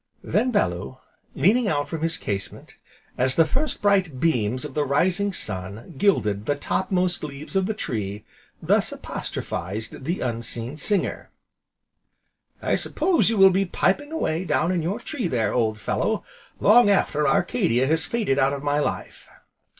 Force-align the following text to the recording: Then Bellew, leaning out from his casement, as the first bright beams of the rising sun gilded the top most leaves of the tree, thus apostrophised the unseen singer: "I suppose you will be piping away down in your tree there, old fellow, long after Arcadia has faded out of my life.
Then 0.23 0.49
Bellew, 0.49 0.97
leaning 1.35 1.67
out 1.67 1.87
from 1.87 2.01
his 2.01 2.17
casement, 2.17 2.73
as 3.19 3.35
the 3.35 3.45
first 3.45 3.83
bright 3.83 4.19
beams 4.19 4.65
of 4.65 4.73
the 4.73 4.83
rising 4.83 5.31
sun 5.31 5.93
gilded 5.95 6.47
the 6.47 6.55
top 6.55 6.89
most 6.89 7.23
leaves 7.23 7.55
of 7.55 7.67
the 7.67 7.75
tree, 7.75 8.25
thus 8.63 8.91
apostrophised 8.91 10.03
the 10.03 10.21
unseen 10.21 10.75
singer: 10.75 11.29
"I 12.63 12.77
suppose 12.77 13.29
you 13.29 13.37
will 13.37 13.51
be 13.51 13.63
piping 13.65 14.11
away 14.11 14.43
down 14.43 14.71
in 14.71 14.81
your 14.81 14.99
tree 14.99 15.27
there, 15.27 15.53
old 15.53 15.77
fellow, 15.79 16.23
long 16.59 16.89
after 16.89 17.27
Arcadia 17.27 17.85
has 17.85 18.03
faded 18.03 18.39
out 18.39 18.53
of 18.53 18.63
my 18.63 18.79
life. 18.79 19.27